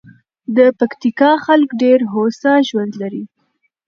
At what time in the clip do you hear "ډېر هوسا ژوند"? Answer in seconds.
1.81-2.93